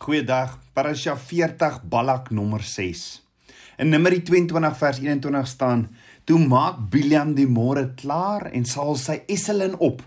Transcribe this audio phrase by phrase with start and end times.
[0.00, 0.54] Goeiedag.
[0.72, 3.00] Parasha 40 Balak nommer 6.
[3.76, 5.82] In Numeri 22 vers 21 staan:
[6.24, 10.00] Toe maak Biljam die môre klaar en sal sy esselin op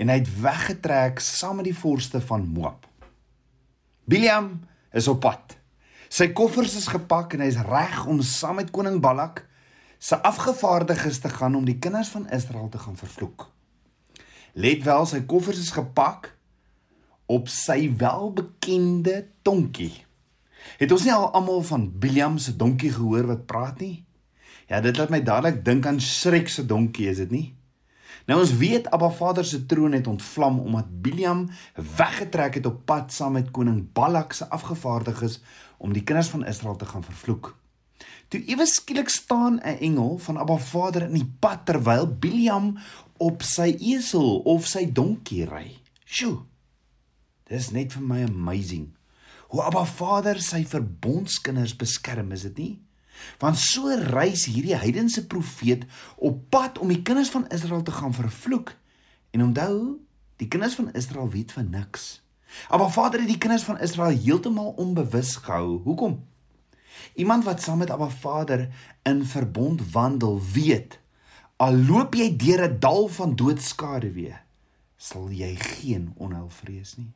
[0.00, 2.88] en hy het weggetrek saam met die voorste van Moab.
[4.08, 4.48] Biljam
[4.96, 5.58] is op pad.
[6.08, 9.42] Sy koffers is gepak en hy is reg om saam met koning Balak
[10.00, 13.50] se afgevaardiges te gaan om die kinders van Israel te gaan vervloek.
[14.56, 16.32] Let wel, sy koffers is gepak
[17.26, 20.04] op sy welbekende donkie.
[20.80, 24.04] Het ons nie al almal van Biliam se donkie gehoor wat praat nie?
[24.68, 27.46] Ja, dit laat my dadelik dink aan Shrek se donkie, is dit nie?
[28.24, 31.44] Nou ons weet Abba Vader se troon het ontvlam omdat Biliam
[31.96, 35.42] weggetrek het op pad saam met koning Balak se afgevaardiges
[35.76, 37.52] om die kinders van Israel te gaan vervloek.
[38.32, 42.78] Toe ewe skielik staan 'n engel van Abba Vader in die pad terwyl Biliam
[43.16, 45.76] op sy esel of sy donkie ry.
[46.04, 46.53] Sjoe.
[47.50, 48.88] Dis net vir my amazing.
[49.52, 52.72] Hoe Abba Vader sy verbondskinders beskerm, is dit nie?
[53.38, 55.84] Want so reis hierdie heidense profeet
[56.16, 58.72] op pad om die kinders van Israel te gaan vervloek.
[59.30, 60.00] En onthou,
[60.42, 62.24] die kinders van Israel weet van niks.
[62.68, 65.82] Abba Vader het die kinders van Israel heeltemal onbewus gehou.
[65.84, 66.22] Hoekom?
[67.14, 68.68] Iemand wat saam met Abba Vader
[69.02, 70.98] in verbond wandel, weet
[71.56, 74.42] al loop jy deur 'n dal van doodskade weer,
[74.96, 77.12] sal jy geen onheil vrees nie.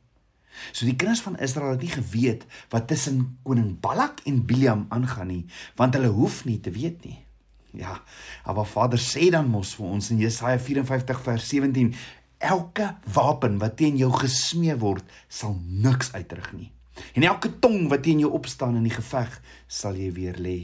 [0.71, 5.31] So die kinders van Israel het nie geweet wat tussen koning Balak en Biliam aangaan
[5.31, 5.43] nie,
[5.79, 7.19] want hulle hoef nie te weet nie.
[7.77, 7.99] Ja,
[8.45, 11.93] maar Vader sê dan mos vir ons in Jesaja 54 vers 17,
[12.39, 16.71] elke wapen wat teen jou gesmee word, sal niks uitrig nie.
[17.13, 20.57] En elke tong wat teen jou opstaan in die geveg, sal jy weer lê.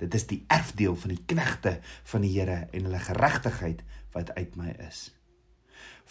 [0.00, 1.76] Dit is die erfdeel van die knegte
[2.10, 5.10] van die Here en hulle geregtigheid wat uit my is.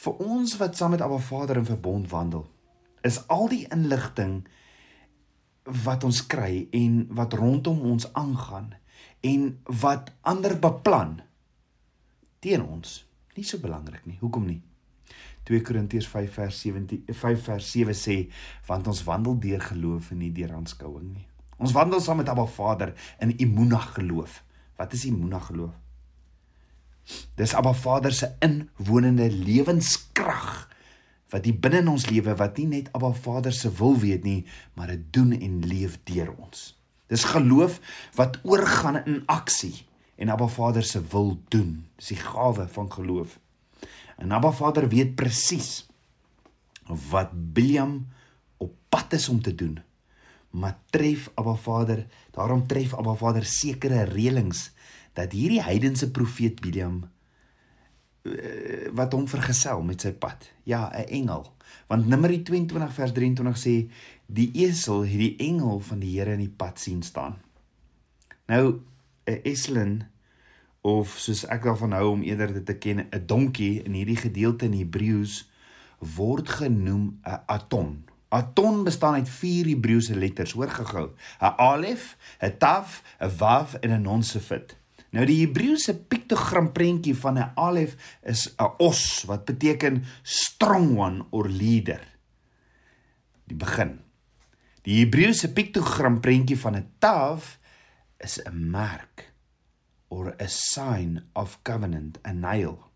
[0.04, 2.46] Vir ons wat saam met Abba Vader in verbond wandel,
[3.04, 4.42] is al die inligting
[5.86, 8.74] wat ons kry en wat rondom ons aangaan
[9.24, 9.48] en
[9.84, 11.20] wat ander beplan
[12.44, 13.04] teen ons
[13.38, 14.20] nie so belangrik nie.
[14.22, 14.62] Hoekom nie?
[15.48, 18.18] 2 Korintiërs 5 vers 17 5 vers 7 sê
[18.68, 21.28] want ons wandel deur geloof en nie deur aanskouing nie.
[21.60, 22.94] Ons wandel saam met Abba Vader
[23.24, 24.42] in imuna geloof.
[24.80, 25.76] Wat is imuna geloof?
[27.36, 30.70] Dis Abba Vader se inwonende lewenskrag
[31.34, 34.44] wat hier binne in ons lewe wat nie net Abba Vader se wil weet nie,
[34.78, 36.74] maar dit doen en leef deur ons.
[37.10, 37.80] Dis geloof
[38.18, 39.86] wat oorgaan in aksie
[40.22, 41.82] en Abba Vader se wil doen.
[41.98, 43.40] Dis die gawe van geloof.
[44.22, 45.88] En Abba Vader weet presies
[47.10, 48.04] wat Biljam
[48.62, 49.80] op pad is om te doen.
[50.54, 54.70] Maar tref Abba Vader, daarom tref Abba Vader sekere reëlings
[55.18, 57.04] dat hierdie heidense profeet Biljam
[58.96, 60.48] wat hom vergesel met sy pad.
[60.64, 61.54] Ja, 'n engel.
[61.88, 63.92] Want Numeri 22 vers 23 sê
[64.26, 67.36] die esel het die engel van die Here in die pad sien staan.
[68.48, 68.80] Nou
[69.26, 70.04] 'n eslin
[70.82, 74.66] of soos ek daarvan hou om eerder dit te ken, 'n donkie in hierdie gedeelte
[74.66, 75.50] in Hebreëus
[76.00, 78.04] word genoem 'n aton.
[78.30, 81.10] Aton bestaan uit vier Hebreëse letters, hoor gehou.
[81.40, 84.78] 'n Alef, 'n Taf, 'n Waf en 'n Nun sefit.
[85.10, 85.94] Nou die Hebreëse
[86.34, 92.02] piktogram prentjie van 'n alef is 'n os wat beteken strong one or leader.
[93.46, 94.02] Die begin.
[94.82, 97.60] Die Hebreëse piktogram prentjie van 'n taaf
[98.18, 99.34] is 'n merk
[100.10, 102.92] or a sign of covenant, a nail.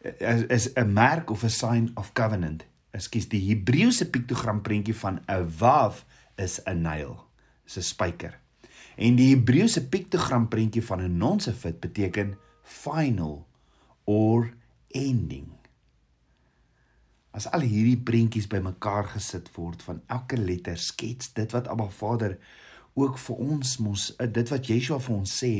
[0.00, 2.64] Is is 'n merk of a sign of covenant.
[2.92, 6.04] Ekskuus, die Hebreëse piktogram prentjie van 'n waaf
[6.36, 7.28] is 'n nail.
[7.76, 8.41] 'n spyker.
[8.96, 13.46] En die Hebreëse piktogram prentjie van 'n nonsefit beteken final
[14.04, 14.52] or
[14.88, 15.48] ending.
[17.30, 22.38] As al hierdie prentjies bymekaar gesit word van elke letter skets dit wat Abba Vader
[22.92, 25.52] ook vir ons mos eh, dit wat Yeshua vir ons sê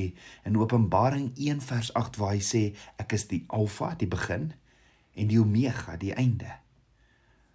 [0.45, 2.63] in Openbaring 1 vers 8 waar hy sê
[3.01, 4.53] ek is die alfa die begin
[5.17, 6.51] en die omega die einde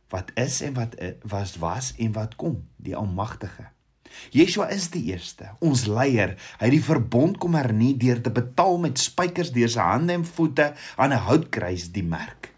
[0.10, 3.70] wat is en wat eh, was was en wat kom die almagtige
[4.32, 6.36] Yeshua is die eerste, ons leier.
[6.60, 10.26] Hy het die verbond kom hernie deur te betaal met spykers deur sy hande en
[10.26, 12.54] voete aan 'n houtkruis die merk.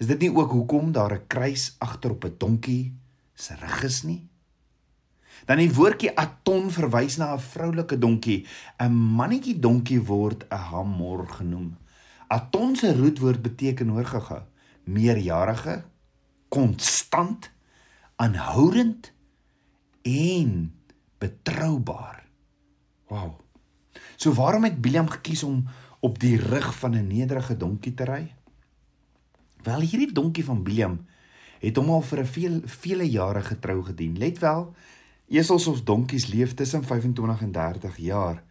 [0.00, 2.94] Is dit nie ook hoekom daar 'n kruis agter op 'n donkie
[3.34, 4.28] se rug is nie?
[5.46, 8.46] Dan die woordjie aton verwys na 'n vroulike donkie.
[8.78, 11.76] 'n Mannetjie donkie word 'n hamor genoem.
[12.28, 14.42] Aton se roetwoord beteken hoor gou-gou,
[14.84, 15.84] meerjarige,
[16.48, 17.50] konstant,
[18.16, 19.12] aanhoudend
[20.02, 20.74] en
[21.18, 22.26] betroubaar.
[23.08, 23.40] Wow.
[24.16, 25.64] So waarom het Biliam gekies om
[26.00, 28.34] op die rug van 'n nederige donkie te ry?
[29.62, 31.06] Wel hierdie donkie van Biliam
[31.60, 34.18] het hom al vir 'n veel vele jare getrou gedien.
[34.18, 34.74] Let wel,
[35.28, 38.42] esels of donkies leef tussen 25 en 30 jaar.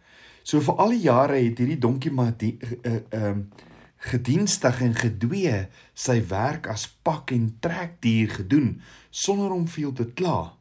[0.42, 3.36] So vir al die jare het hierdie donkie maar die ehm uh, uh,
[4.02, 10.56] gedienstig en gedwee sy werk as pak en trekdier gedoen sonder om veel te kla.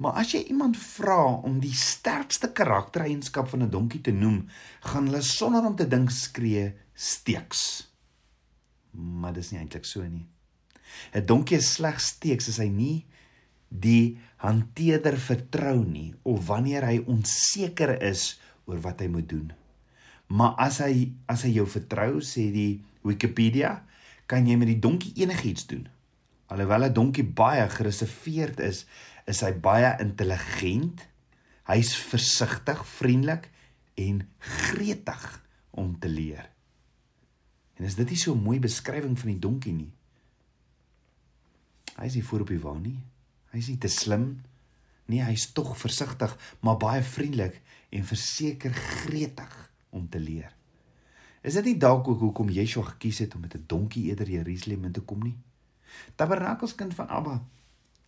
[0.00, 4.48] Maar as jy iemand vra om die sterkste karaktereienskap van 'n donkie te noem,
[4.80, 7.88] gaan hulle sonder om te dink skree steeks.
[8.90, 10.26] Maar dis nie eintlik so nie.
[11.12, 13.06] 'n Donkie is slegs steeks as hy nie
[13.68, 19.52] die hanteerder vertrou nie of wanneer hy onseker is oor wat hy moet doen.
[20.26, 23.82] Maar as hy as hy jou vertrou, sê die Wikipedia,
[24.26, 25.88] kan jy met die donkie enigiets doen.
[26.50, 28.86] Alhoewel 'n donkie baie gereserveerd is,
[29.30, 31.06] is hy baie intelligent.
[31.70, 33.50] Hy's versigtig, vriendelik
[34.00, 35.26] en gretig
[35.70, 36.48] om te leer.
[37.78, 39.92] En is dit nie so 'n mooi beskrywing van die donkie nie?
[41.96, 42.98] Hy is nie voor op die wa nie.
[43.52, 44.42] Hy's nie te slim
[45.06, 45.22] nie.
[45.22, 47.60] Hy's tog versigtig, maar baie vriendelik
[47.90, 50.54] en verseker gretig om te leer.
[51.42, 54.84] Is dit nie dalk ook hoekom Yeshua gekies het om met 'n donkie eerder Jerusalem
[54.84, 55.38] in te kom nie?
[56.14, 57.42] Tabernakelskind van Abba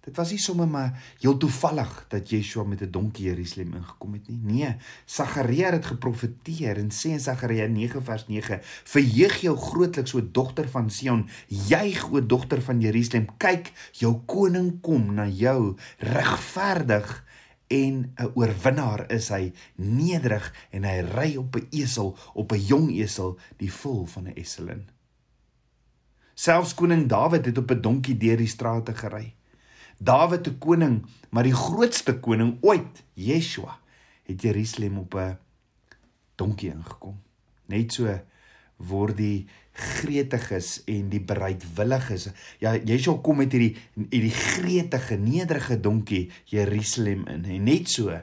[0.03, 4.29] Dit was nie sommer maar heel toevallig dat Yeshua met 'n donkie Jerusalem ingekom het
[4.29, 4.39] nie.
[4.43, 10.31] Nee, Sagaria het geprofeteer en sê in Sagaria 9 vers 9: "Verheug jou grootliks o
[10.31, 17.25] dogter van Sion, juig o dogter van Jerusalem, kyk, jou koning kom na jou, regverdig
[17.67, 22.91] en 'n oorwinnaar is hy, nederig en hy ry op 'n esel, op 'n jong
[22.91, 24.89] esel, die vol van 'n eselin."
[26.35, 29.35] Selfs koning Dawid het op 'n donkie deur die strate gery.
[30.03, 33.77] Dawid te koning, maar die grootste koning ooit, Yeshua,
[34.27, 35.39] het Jerusalem op 'n
[36.37, 37.21] donkie ingekom.
[37.67, 38.21] Net so
[38.77, 42.29] word die gretiges en die bereidwilliges.
[42.59, 43.77] Ja, Yeshua kom met hierdie
[44.11, 47.45] hierdie gretige, nederige donkie Jerusalem in.
[47.45, 48.21] En net so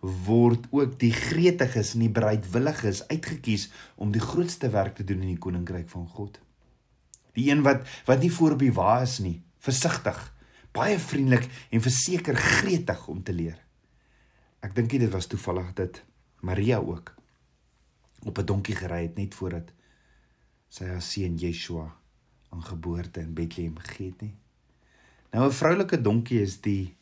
[0.00, 5.20] word ook die gretiges en die bereidwilliges uitget kies om die grootste werk te doen
[5.20, 6.40] in die koninkryk van God.
[7.36, 10.18] Die een wat wat nie voor op die wa is nie, versigtig
[10.72, 13.58] baie vriendelik en verseker gretig om te leer.
[14.60, 16.02] Ek dink dit was toevallig dat
[16.40, 17.14] Maria ook
[18.24, 19.72] op 'n donkie gery het net voordat
[20.68, 21.96] sy haar seun Yeshua
[22.50, 24.36] aan geboorte in Bethlehem gegee het nie.
[25.32, 26.96] Nou 'n vroulike donkie is die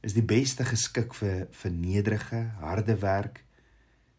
[0.00, 3.44] is die beste geskik vir vir nederige, harde werk,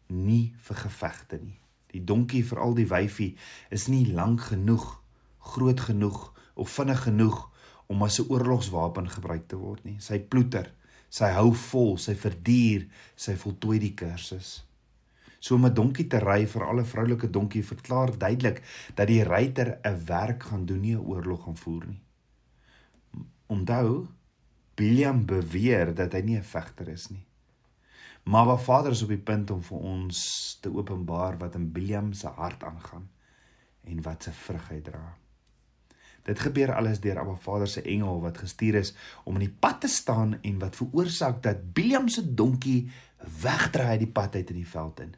[0.06, 1.60] nie vir gevegte nie.
[1.86, 3.36] Die donkie, veral die wyfie,
[3.70, 5.02] is nie lank genoeg,
[5.38, 7.47] groot genoeg of vinnig genoeg
[7.88, 9.98] om as 'n oorlogswapen gebruik te word nie.
[10.00, 10.72] Sy ploeter,
[11.08, 12.86] sy hou vol, sy verduur,
[13.16, 14.64] sy voltooi die kursus.
[15.40, 18.62] So om 'n donkie te ry vir alle vroulike donkie verklaar duidelik
[18.94, 22.02] dat die ruiter 'n werk gaan doen nie 'n oorlog gaan voer nie.
[23.46, 24.06] Onthou,
[24.76, 27.24] William beweer dat hy nie 'n vegter is nie.
[28.24, 32.12] Maar wat Vader is op die punt om vir ons te openbaar wat in William
[32.12, 33.08] se hart aangaan
[33.84, 35.16] en wat se vrug hy dra.
[36.28, 38.92] Dit gebeur alles deur Abba Vader se engel wat gestuur is
[39.24, 42.90] om in die pad te staan en wat veroorsaak dat Biliam se donkie
[43.40, 45.14] wegdraai uit die pad uit in die veld in.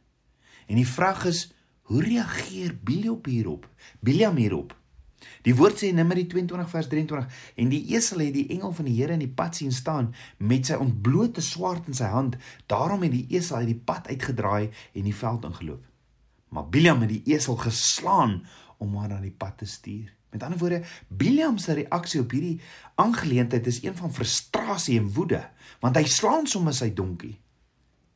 [0.71, 1.49] En die vraag is,
[1.91, 3.67] hoe reageer Biliam hierop?
[4.01, 4.77] Biliam hierop.
[5.43, 8.87] Die woord sê in Numeri 22 vers 23 en die esel het die engel van
[8.89, 12.39] die Here in die pad sien staan met sy ontblote swaard in sy hand.
[12.70, 15.82] Daarom het die esel uit die pad uitgedraai en die veld ingeloop.
[16.55, 18.41] Maar Biliam het die esel geslaan
[18.79, 20.19] om haar aan die pad te stuur.
[20.31, 22.60] Met ander woorde, Biliam se reaksie op hierdie
[22.94, 25.43] aangeleentheid is een van frustrasie en woede,
[25.82, 27.34] want hy slaan sommer sy donkie.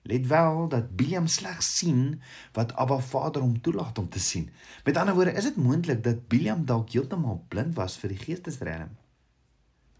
[0.04, 2.21] Let wel dat Biliam slegs sien
[2.52, 4.50] wat Abba Vader hom toelaat om te sien.
[4.85, 8.92] Met ander woorde, is dit moontlik dat Biliam dalk heeltemal blind was vir die geestesrem?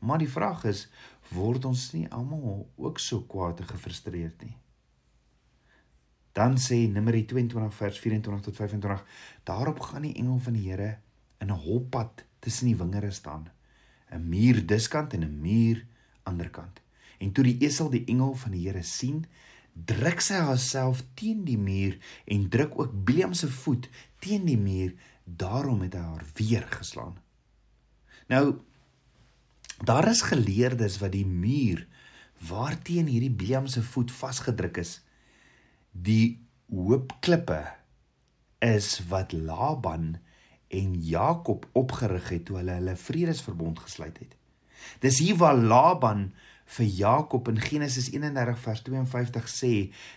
[0.05, 0.87] Maar die vraag is,
[1.33, 4.53] word ons nie almal ook so kwaad en gefrustreerd nie?
[6.35, 9.03] Dan sê Numeri 22 vers 24 tot 25:
[9.49, 10.99] Daarop gaan die engel van die Here
[11.39, 13.51] in 'n holpad tussen die wingerde staan.
[14.11, 15.87] 'n Muur diskant en 'n muur
[16.23, 16.81] aanderkant.
[17.19, 19.25] En toe die esel die engel van die Here sien,
[19.73, 21.99] druk sy haarself teen die muur
[22.31, 23.89] en druk ook Biliam se voet
[24.19, 27.17] teen die muur, daarom het hy haar weer geslaan.
[28.29, 28.61] Nou
[29.85, 31.87] daar is geleerdes wat die muur
[32.49, 35.01] waarteen hierdie Biliam se voet vasgedruk is,
[35.91, 36.39] die
[36.71, 37.63] hoop klippe
[38.65, 40.17] is wat Laban
[40.75, 44.35] en Jakob opgerig het toe hulle hulle vredesverbond gesluit het.
[45.01, 46.33] Dis hier waar Laban
[46.77, 49.73] vir Jakob in Genesis 31 vers 52 sê,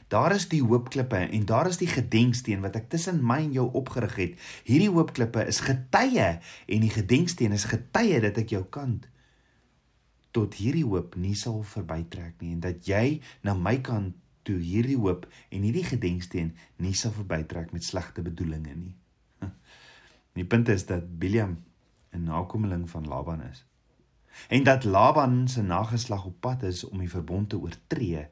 [0.07, 3.67] daar is die hoopklippe en daar is die gedenksteen wat ek tussen my en jou
[3.75, 4.37] opgerig het.
[4.67, 9.09] Hierdie hoopklippe is getuie en die gedenksteen is getuie dat ek jou kant
[10.35, 14.15] tot hierdie hoop nie sal verbytrek nie en dat jy na my kant
[14.47, 18.95] toe hierdie hoop en hierdie gedenksteen nie sal verbytrek met slegte bedoelings nie.
[20.37, 21.57] Die punt is dat Biliam
[22.13, 23.65] 'n nakomeling van Laban is.
[24.47, 28.27] En dat Laban se nageslag op pad is om die verbond te oortree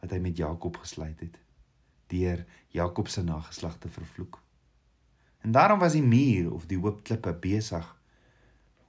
[0.00, 1.40] wat hy met Jakob gesluit het
[2.06, 4.42] deur Jakob se nageslag te vervloek.
[5.38, 7.95] En daarom was die muur of die hoopklippe besig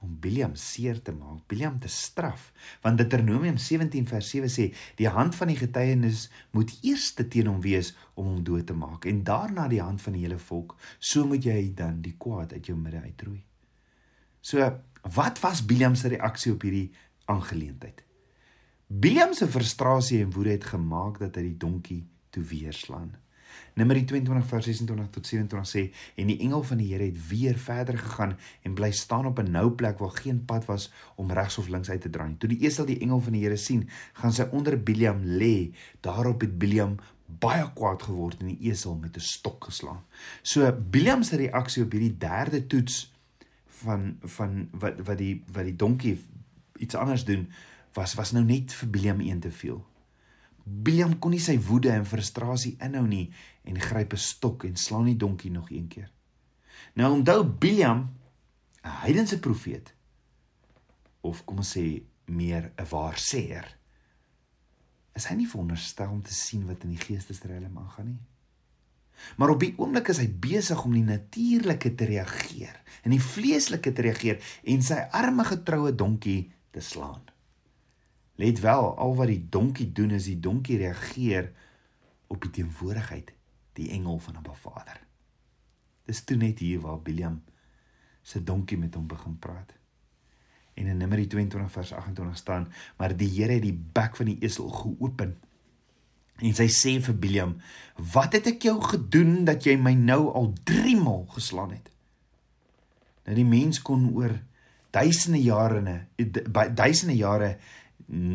[0.04, 2.52] om Biliam seer te maak, Biliam te straf,
[2.84, 4.68] want Deuteronomium 17 vers 7 sê
[5.00, 9.08] die hand van die getuienis moet eers teen hom wees om hom dood te maak
[9.10, 12.70] en daarna die hand van die hele volk, so moet jy dan die kwaad uit
[12.70, 13.42] jou midde uitroei.
[14.40, 14.62] So,
[15.14, 16.92] wat was Biliam se reaksie op hierdie
[17.26, 18.04] aangeleentheid?
[18.88, 23.10] Biliam se frustrasie en woede het gemaak dat hy die donkie toe weerslaan.
[23.74, 25.82] Numeri 22 vers 26 tot 27 sê
[26.16, 29.50] en die engel van die Here het weer verder gegaan en bly staan op 'n
[29.50, 32.34] nou plek waar geen pad was om regs of links uit te draai.
[32.38, 35.72] Toe die esel die engel van die Here sien, gaan sy onder Biliam lê.
[36.00, 36.96] Daarop het Biliam
[37.28, 40.02] baie kwaad geword en die esel met 'n stok geslaan.
[40.42, 43.12] So Biliam se reaksie op hierdie derde toets
[43.66, 46.24] van van wat wat die wat die donkie
[46.78, 47.48] iets anders doen
[47.92, 49.86] was was nou net vir Biliam een te veel.
[50.68, 53.30] Biliam kon nie sy woede en frustrasie inhou nie
[53.64, 56.10] en gryp 'n stok en slaan die donkie nog een keer.
[56.94, 58.10] Nou onthou Biliam
[58.84, 59.94] 'n heidense profeet
[61.20, 63.66] of kom ons sê meer 'n waarsêer.
[65.14, 68.20] Is hy nie veronderstel om te sien wat in die geestesriem aangaan nie?
[69.36, 73.92] Maar op die oomblik is hy besig om die natuurlike te reageer en die vleeslike
[73.92, 77.27] te reageer en sy arme getroue donkie te slaan.
[78.38, 81.50] Let wel, al wat die donkie doen is die donkie reageer
[82.30, 83.32] op die teenwoordigheid,
[83.74, 85.00] die engel van 'n Vader.
[86.06, 87.42] Dis toe net hier waar Biliam
[88.22, 89.72] se donkie met hom begin praat.
[90.74, 94.38] En in Numeri 22 vers 28 staan: "Maar die Here het die bek van die
[94.40, 95.36] esel geopen."
[96.36, 97.56] En sy sê vir Biliam:
[97.96, 101.90] "Wat het ek jou gedoen dat jy my nou al 3 maal geslaan het?"
[103.24, 104.40] Nou die mens kon oor
[104.90, 106.06] duisende jare,
[106.74, 107.58] duisende jare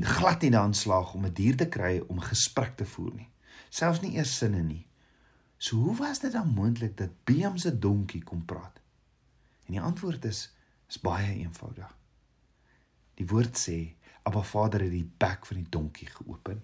[0.01, 3.29] glad nie daan slaag om 'n dier te kry om gesprek te voer nie.
[3.69, 4.87] Selfs nie eers sinne nie.
[5.57, 8.81] So hoe was dit dan moontlik dat Biam se donkie kom praat?
[9.65, 10.51] En die antwoord is
[10.87, 11.97] is baie eenvoudig.
[13.13, 16.63] Die woord sê, "Abba Vader het die bek van die donkie geopen."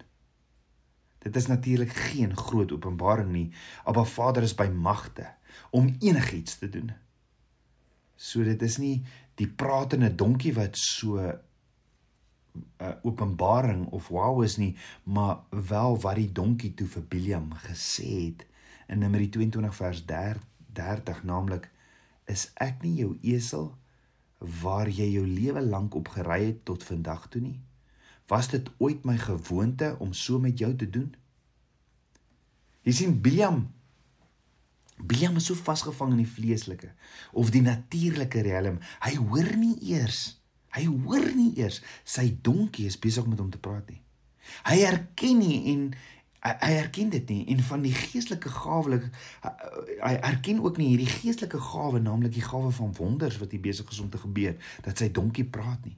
[1.18, 3.54] Dit is natuurlik geen groot openbaring nie.
[3.84, 5.36] Abba Vader is by magte
[5.70, 6.92] om enigiets te doen.
[8.16, 11.40] So dit is nie die pratende donkie wat so
[12.82, 18.10] uh, openbaring of wow is nie, maar wel wat die donkie toe vir Biliam gesê
[18.30, 18.46] het
[18.90, 21.70] in Numeri 22 vers 30, naamlik
[22.30, 23.72] is ek nie jou esel
[24.62, 27.58] waar jy jou lewe lank op gery het tot vandag toe nie?
[28.30, 31.10] Was dit ooit my gewoonte om so met jou te doen?
[32.86, 33.68] Jy sien Biliam
[35.00, 36.92] Biliam is so vasgevang in die vleeslike
[37.32, 38.82] of die natuurlike riem.
[39.00, 40.39] Hy hoor nie eers
[40.76, 44.02] Hy hoor nie eers sy donkie is besig met hom te praat nie.
[44.66, 45.90] Hy erken nie en
[46.40, 49.00] hy erken dit nie en van die geestelike gawe
[49.44, 53.90] hy erken ook nie hierdie geestelike gawe naamlik die gawe van wonders wat hier besig
[53.92, 55.98] is om te gebeur dat sy donkie praat nie.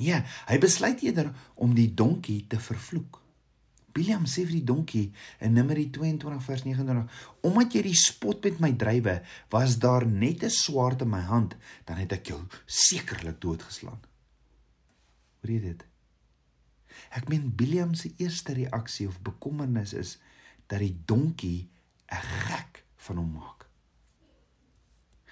[0.00, 3.20] Nee, hy besluit eerder om die donkie te vervloek.
[3.92, 7.06] Biliam sê vir die donkie in Numeri 22 vers 29:
[7.42, 11.56] "Omdat jy die spot met my drywe, was daar net 'n swaard in my hand,
[11.84, 14.00] dan het ek jou sekerlik doodgeslaan."
[15.40, 15.84] Hoor jy dit?
[17.10, 20.18] Ek meen Biliam se eerste reaksie of bekommernis is
[20.66, 21.68] dat die donkie
[22.12, 23.68] 'n gek van hom maak.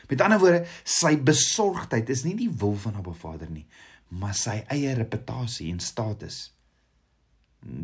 [0.08, 3.66] Met ander woorde, sy besorgdheid is nie die wil van Abba Vader nie,
[4.08, 6.57] maar sy eie reputasie en status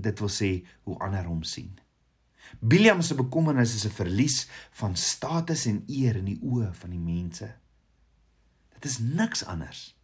[0.05, 0.51] dit wil sê
[0.85, 1.73] hoe ander hom sien.
[2.61, 4.47] Biliam se bekommernis is 'n verlies
[4.81, 7.55] van status en eer in die oë van die mense.
[8.73, 9.95] Dit is niks anders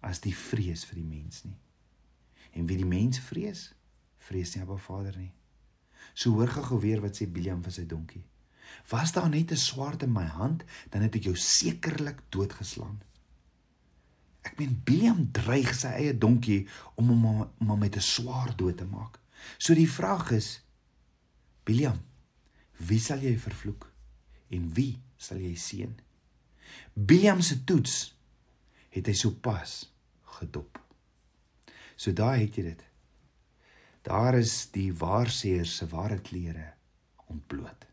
[0.00, 1.58] as die vrees vir die mens nie.
[2.52, 3.74] En wie die mens vrees,
[4.18, 5.32] vrees nie Abba Vader nie.
[6.14, 8.24] So hoor gou weer wat sê Biliam vir sy donkie.
[8.90, 13.00] Was daar net 'n swaard in my hand, dan het ek jou sekerlik doodgeslaan.
[14.42, 18.84] Ek meen Biliam dreig sy eie donkie om hom om met 'n swaar dood te
[18.84, 19.21] maak.
[19.58, 20.60] So die vraag is
[21.64, 22.00] Biliam,
[22.82, 23.86] wie sal jy vervloek
[24.52, 25.92] en wie sal jy seën?
[26.94, 28.14] Biliam se toets
[28.92, 29.76] het hy sopas
[30.38, 30.80] gedop.
[31.96, 32.82] So daar het jy dit.
[34.02, 36.72] Daar is die waarseer se ware klere
[37.30, 37.86] ontbloot.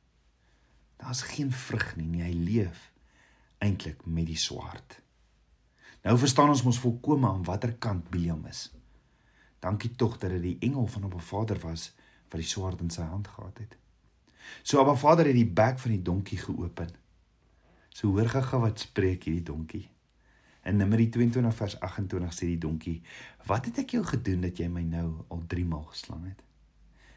[1.00, 2.90] Daar's geen vrug nie, nie, hy leef
[3.64, 4.98] eintlik met die swaard.
[6.04, 8.70] Nou verstaan ons mos volkome aan watter kant Biliam is.
[9.60, 11.92] Dankie tog dat dit die engel van Abba Vader was
[12.30, 13.76] wat die swaard in sy hand gehad het.
[14.64, 16.92] So Abba Vader het die bek van die donkie geopen.
[17.90, 19.88] So hoor gaga wat spreek hierdie donkie.
[20.64, 23.02] In Numeri 22 vers 28 sê die donkie:
[23.46, 26.44] "Wat het ek jou gedoen dat jy my nou al 3 maal geslaan het?"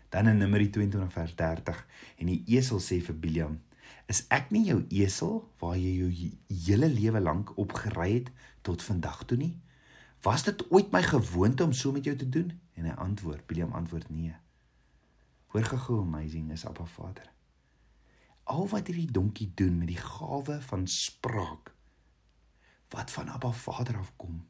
[0.08, 1.86] Dan in Numeri 22 vers 30
[2.18, 3.60] en die esel sê vir Biliam:
[4.06, 6.10] "Is ek nie jou esel waar jy jou
[6.66, 8.30] hele lewe lank op gery het
[8.62, 9.60] tot vandag toe nie?
[10.22, 13.72] Was dit ooit my gewoonte om so met jou te doen?" En hy antwoord: Biliam
[13.72, 14.34] antwoord: "Nee."
[15.46, 17.32] Hoor gou amazing is Abba Vader.
[18.42, 21.74] Al wat hierdie donkie doen met die gawe van spraak
[22.92, 24.42] wat van Abba Vader afkom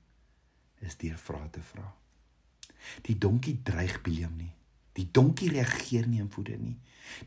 [0.83, 1.95] is deur vrae te vra.
[3.07, 4.55] Die donkie dreig Biliam nie.
[4.92, 6.76] Die donkie reageer nie in woede nie.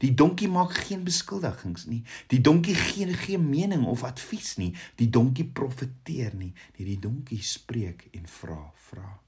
[0.02, 2.04] Die donkie maak geen beskuldigings nie.
[2.32, 4.74] Die donkie gee geen mening of advies nie.
[4.96, 6.54] Die donkie profeteer nie.
[6.78, 9.20] Nee, die donkie spreek en vra, vra.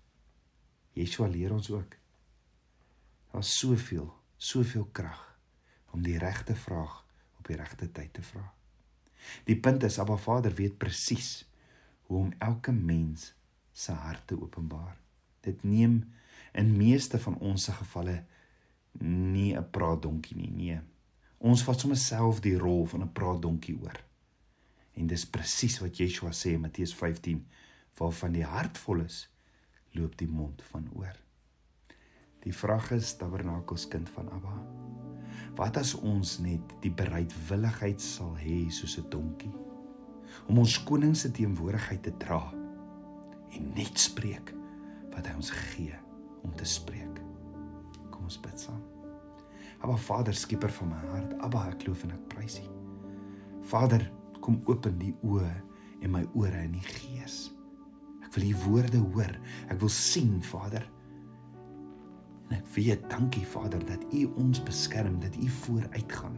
[0.98, 1.98] Yeshua leer ons ook.
[3.32, 5.22] Daar's soveel soveel krag
[5.92, 7.02] om die regte vraag
[7.40, 8.44] op die regte tyd te vra.
[9.50, 11.48] Die punt is Abba Vader weet presies
[12.08, 13.32] hoe om elke mens
[13.74, 14.98] se hart te openbaar.
[15.42, 16.04] Dit neem
[16.58, 18.24] in meeste van ons se gevalle
[19.34, 20.80] nie 'n praatdonkie nie, nee.
[21.38, 24.04] Ons vat sommer self die rol van 'n praatdonkie oor.
[24.94, 27.46] En dis presies wat Yeshua sê in Matteus 15,
[27.98, 29.30] waarvan die hart vol is,
[29.92, 31.16] loop die mond van oor.
[32.40, 34.66] Die vraag is Tabernakels kind van Abba.
[35.56, 39.54] Wat as ons net die bereidwilligheid sal hê soos 'n donkie
[40.48, 42.54] om ons koning se teenwoordigheid te dra
[43.52, 44.54] en net spreek
[45.16, 46.07] wat hy ons gee
[46.44, 47.22] om te spreek.
[48.12, 48.82] Kom ons bid saam.
[49.84, 52.68] Abba Vader, skieper van my hart, Abba, ek loof en ek prys U.
[53.70, 54.04] Vader,
[54.42, 55.52] kom open die oë
[56.02, 57.48] en my ore in die gees.
[58.26, 59.34] Ek wil U woorde hoor.
[59.70, 60.86] Ek wil sien, Vader.
[62.48, 66.38] En ek weet, dankie Vader dat U ons beskerm, dat U vooruitgaan.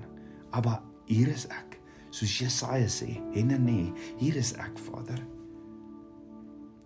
[0.58, 1.80] Abba, hier is ek.
[2.10, 5.20] Soos Jesaja sê, "Henene, hier is ek, Vader.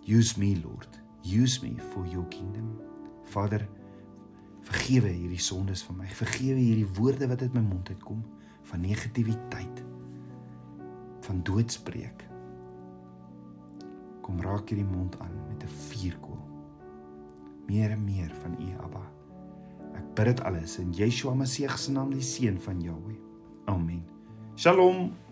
[0.06, 1.00] Use me, Lord.
[1.24, 2.93] Use me for your kingdom."
[3.34, 3.66] Vader,
[4.64, 6.08] vergewe hierdie sondes van my.
[6.22, 8.22] Vergewe hierdie woorde wat uit my mond uitkom
[8.70, 9.84] van negativiteit,
[11.26, 12.28] van doodspreek.
[14.24, 16.44] Kom raak hierdie mond aan met 'n vuurkoel
[17.68, 19.04] meer en meer van U Abba.
[19.94, 23.20] Ek bid dit alles in Yeshua Messie se naam, die seun van Jahweh.
[23.66, 24.04] Amen.
[24.56, 25.23] Shalom.